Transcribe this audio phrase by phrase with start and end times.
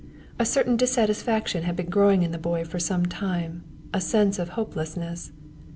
[0.39, 3.63] A certain dissatisfaction had been growing in the boy for some time,
[3.93, 5.31] a sense of hopelessness.